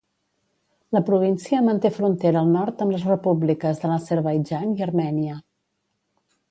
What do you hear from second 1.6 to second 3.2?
manté frontera al nord amb les